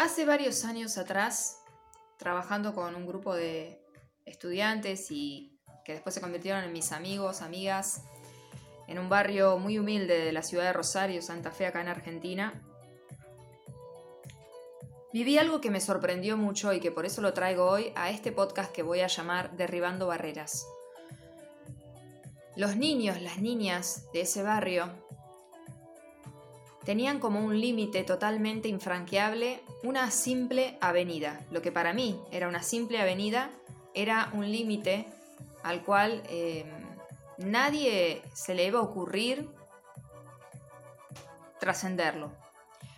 [0.00, 1.58] Hace varios años atrás,
[2.16, 3.84] trabajando con un grupo de
[4.24, 8.02] estudiantes y que después se convirtieron en mis amigos, amigas,
[8.88, 12.62] en un barrio muy humilde de la ciudad de Rosario, Santa Fe, acá en Argentina,
[15.12, 18.32] viví algo que me sorprendió mucho y que por eso lo traigo hoy a este
[18.32, 20.66] podcast que voy a llamar Derribando Barreras.
[22.56, 24.94] Los niños, las niñas de ese barrio
[26.84, 31.40] tenían como un límite totalmente infranqueable una simple avenida.
[31.50, 33.50] Lo que para mí era una simple avenida
[33.94, 35.06] era un límite
[35.62, 36.64] al cual eh,
[37.38, 39.48] nadie se le iba a ocurrir
[41.58, 42.32] trascenderlo.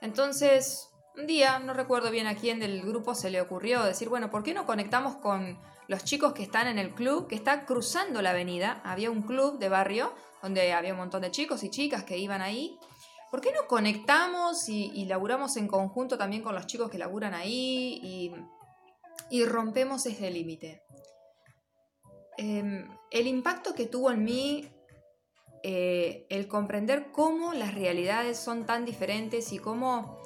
[0.00, 4.30] Entonces, un día, no recuerdo bien a quién del grupo se le ocurrió decir, bueno,
[4.30, 8.22] ¿por qué no conectamos con los chicos que están en el club, que está cruzando
[8.22, 8.80] la avenida?
[8.84, 10.12] Había un club de barrio
[10.42, 12.78] donde había un montón de chicos y chicas que iban ahí
[13.34, 18.32] ¿por qué no conectamos y, laburamos en conjunto también con los chicos que laburan ahí
[19.28, 20.84] y, rompemos ese límite?
[22.38, 24.68] Em, el impacto que tuvo en mí
[25.64, 30.22] eh, el comprender cómo las realidades son tan diferentes y cómo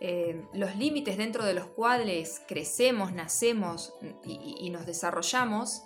[0.00, 3.92] eh, los límites dentro de los cuales crecemos, nacemos
[4.24, 5.82] y, nos desarrollamos,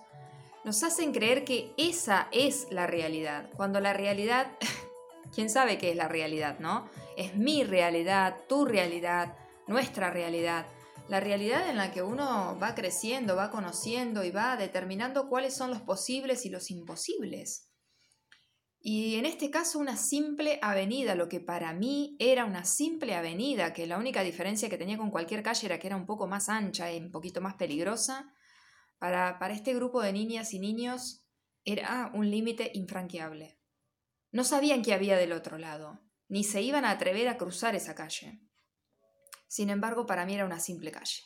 [0.62, 4.52] nos hacen creer que esa es la realidad, cuando la realidad
[5.32, 6.88] quién sabe qué es la realidad, ¿no?
[7.16, 10.66] Es mi realidad, tu realidad, nuestra realidad.
[11.08, 15.70] La realidad en la que uno va creciendo, va conociendo y va determinando cuáles son
[15.70, 17.68] los posibles y los imposibles.
[18.86, 23.72] Y en este caso una simple avenida, lo que para mí era una simple avenida,
[23.72, 26.50] que la única diferencia que tenía con cualquier calle era que era un poco más
[26.50, 28.30] ancha y un poquito más peligrosa,
[28.98, 31.26] para, para este grupo de niñas y niños
[31.64, 33.58] era un límite infranqueable.
[34.34, 37.94] No sabían qué había del otro lado, ni se iban a atrever a cruzar esa
[37.94, 38.40] calle.
[39.46, 41.22] Sin embargo, para mí era una simple calle.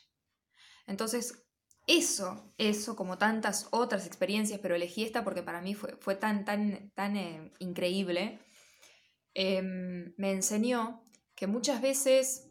[0.86, 1.42] Entonces,
[1.86, 6.44] eso, eso, como tantas otras experiencias, pero elegí esta porque para mí fue, fue tan,
[6.44, 8.40] tan, tan eh, increíble,
[9.32, 11.02] em, me enseñó
[11.34, 12.50] que muchas veces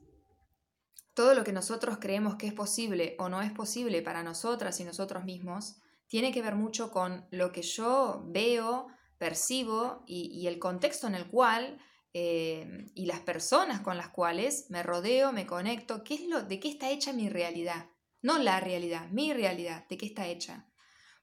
[1.14, 4.86] todo lo que nosotros creemos que es posible o no es posible para nosotras y
[4.86, 5.76] nosotros mismos,
[6.08, 8.88] tiene que ver mucho con lo que yo veo,
[9.18, 11.80] percibo y, el contexto en el cual
[12.14, 16.60] eh, y las personas con las cuales me rodeo, me conecto, qué es lo, de
[16.60, 17.90] qué está hecha mi realidad.
[18.22, 20.68] No la realidad, mi realidad, de qué está hecha.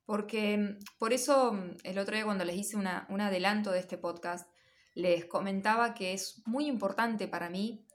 [0.04, 4.48] Porque por eso mm, el otro día cuando les hice un adelanto de este podcast,
[4.94, 7.86] les comentaba que es muy importante para mí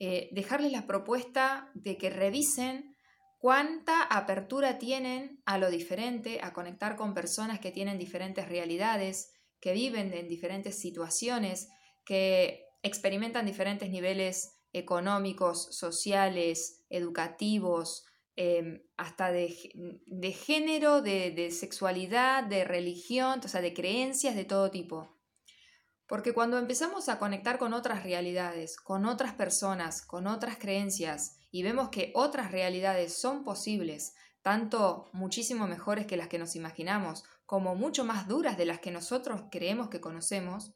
[0.00, 2.91] eh, dejarles la propuesta de que revisen
[3.42, 9.72] cuánta apertura tienen a lo diferente, a conectar con personas que tienen diferentes realidades, que
[9.72, 11.68] viven en diferentes situaciones,
[12.04, 18.04] que experimentan diferentes niveles económicos, sociales, educativos,
[18.36, 24.70] em, hasta de, género, de, de, sexualidad, de religión, o sea, de creencias de todo
[24.70, 25.18] tipo.
[26.12, 31.62] Porque cuando empezamos a conectar con otras realidades, con otras personas, con otras creencias, y
[31.62, 37.76] vemos que otras realidades son posibles, tanto muchísimo mejores que las que nos imaginamos, como
[37.76, 40.74] mucho más duras de las que nosotros creemos que conocemos,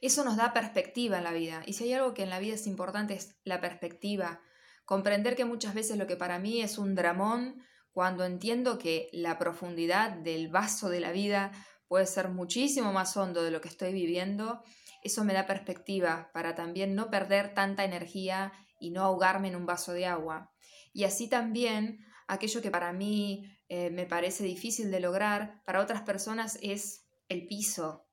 [0.00, 1.64] eso nos da perspectiva en la vida.
[1.66, 4.40] Y si hay algo que en la vida es importante es la perspectiva.
[4.84, 9.36] Comprender que muchas veces lo que para mí es un dramón, cuando entiendo que la
[9.36, 11.50] profundidad del vaso de la vida
[11.88, 14.62] puede ser muchísimo más hondo de lo que estoy viviendo,
[15.02, 19.66] eso me da perspectiva para también no perder tanta energía y no ahogarme en un
[19.66, 20.52] vaso de agua.
[20.92, 26.02] Y así también aquello que para mí eh, me parece difícil de lograr, para otras
[26.02, 28.06] personas es el piso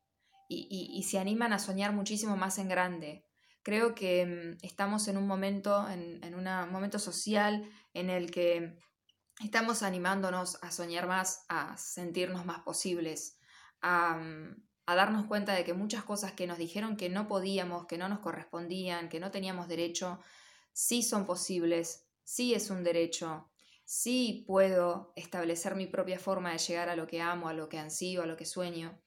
[0.50, 3.26] y, se animan a soñar muchísimo más en grande.
[3.64, 8.78] Creo que mm, estamos en un momento, en, un momento social en el que
[9.44, 13.40] estamos animándonos a soñar más, a sentirnos más posibles,
[13.84, 14.18] a,
[14.88, 18.20] darnos cuenta de que muchas cosas que nos dijeron que no podíamos, que no nos
[18.20, 20.20] correspondían, que no teníamos derecho,
[20.72, 23.50] sí son posibles, sí es un derecho,
[23.84, 27.78] sí puedo establecer mi propia forma de llegar a lo que amo, a lo que
[27.78, 29.00] ansío, a lo que sueño,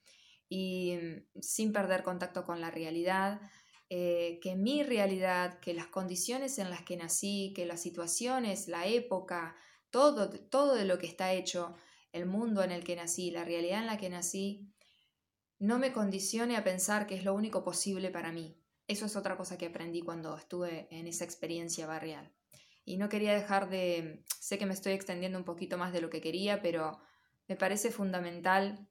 [0.49, 3.41] y mm, sin perder contacto con la realidad,
[3.89, 8.87] eh, que mi realidad, que las condiciones en las que nací, que las situaciones, la
[8.87, 9.57] época,
[9.91, 11.77] todo, todo de lo que está hecho,
[12.17, 14.73] el mundo en el que nací, la realidad en la que nací,
[15.59, 18.61] no me condicione a pensar que es lo único posible para mí.
[18.89, 22.33] Eso es otra cosa que aprendí cuando estuve en esa experiencia barrial.
[22.85, 26.11] Y no quería dejar de, sé que me estoy extendiendo un poquito más de lo
[26.11, 27.01] que quería, pero
[27.49, 28.89] me parece fundamental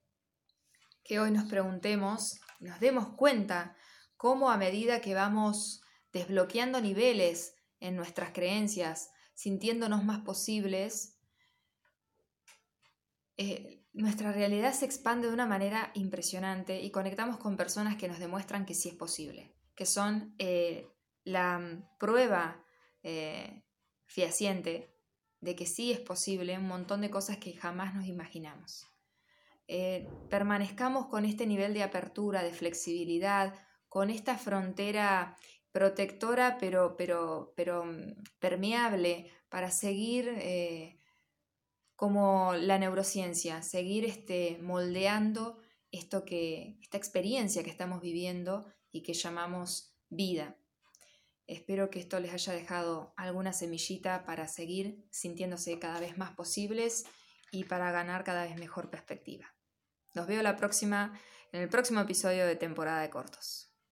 [1.03, 3.75] que hoy nos preguntemos, nos demos cuenta
[4.17, 5.81] cómo a medida que vamos
[6.11, 11.14] desbloqueando niveles en nuestras creencias, sintiéndonos más posibles,
[13.37, 18.19] eh, nuestra realidad se expande de una manera impresionante y conectamos con personas que nos
[18.19, 20.87] demuestran que sí es posible, que son eh,
[21.23, 22.63] la prueba
[23.03, 23.63] eh,
[24.05, 24.93] fehaciente
[25.39, 28.87] de que sí es posible un montón de cosas que jamás nos imaginamos.
[30.29, 33.53] permanezcamos con este nivel de apertura, de flexibilidad,
[33.89, 35.37] con esta frontera
[35.75, 41.01] protectora pero, pero, pero mm, permeable para seguir eh,
[41.95, 45.61] como la neurociencia, seguir este, moldeando
[45.91, 50.57] esto que, esta experiencia que estamos viviendo y que llamamos vida.
[51.47, 57.05] Espero que esto les haya dejado alguna semillita para seguir sintiéndose cada vez más posibles
[57.51, 59.53] y para ganar cada vez mejor perspectiva.
[60.13, 61.19] Los veo la próxima,
[61.51, 63.74] en el próximo episodio de temporada de cortos.